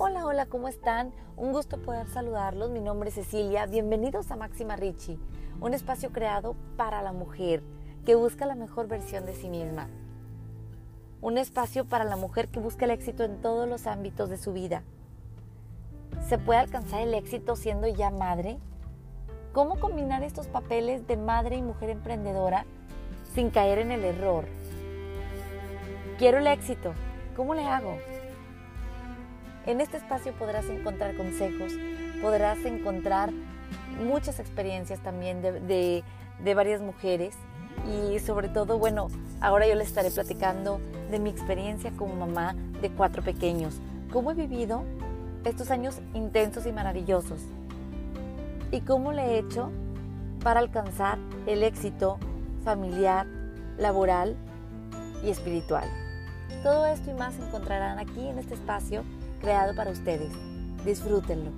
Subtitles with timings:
[0.00, 1.12] Hola, hola, ¿cómo están?
[1.36, 2.70] Un gusto poder saludarlos.
[2.70, 3.66] Mi nombre es Cecilia.
[3.66, 5.18] Bienvenidos a Máxima Richie,
[5.60, 7.64] un espacio creado para la mujer
[8.06, 9.88] que busca la mejor versión de sí misma.
[11.20, 14.52] Un espacio para la mujer que busca el éxito en todos los ámbitos de su
[14.52, 14.84] vida.
[16.28, 18.58] ¿Se puede alcanzar el éxito siendo ya madre?
[19.52, 22.66] ¿Cómo combinar estos papeles de madre y mujer emprendedora
[23.34, 24.44] sin caer en el error?
[26.18, 26.94] Quiero el éxito.
[27.34, 27.96] ¿Cómo le hago?
[29.68, 31.74] En este espacio podrás encontrar consejos,
[32.22, 33.30] podrás encontrar
[34.02, 36.02] muchas experiencias también de,
[36.54, 37.34] varias mujeres.
[37.86, 39.08] Y sobre todo, bueno,
[39.42, 43.74] ahora yo les estaré platicando de mi experiencia como mamá de cuatro pequeños,
[44.10, 44.84] cómo he vivido
[45.44, 47.42] estos años intensos y maravillosos.
[48.72, 49.70] Y cómo le he hecho
[50.42, 52.18] para alcanzar el éxito
[52.64, 53.26] familiar,
[53.76, 54.34] laboral
[55.22, 55.84] y espiritual.
[56.62, 59.04] Todo esto y más encontrarán aquí en este espacio
[59.40, 60.30] creado para ustedes.
[60.84, 61.50] Disfrútenlo.